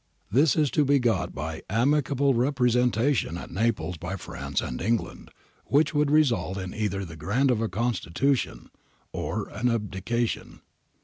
This 0.31 0.55
is 0.55 0.71
to 0.71 0.83
be 0.83 0.97
got 0.97 1.35
by' 1.35 1.61
amicable 1.69 2.33
representation' 2.33 3.37
at 3.37 3.51
Naples 3.51 3.97
by 3.97 4.15
France 4.15 4.59
and 4.59 4.81
England, 4.81 5.29
which 5.65 5.93
would 5.93 6.09
result 6.09 6.57
in 6.57 6.73
either 6.73 7.05
the 7.05 7.15
grant 7.15 7.51
of 7.51 7.61
a 7.61 7.69
constitution, 7.69 8.71
or 9.13 9.47
an 9.49 9.69
abdication. 9.69 10.61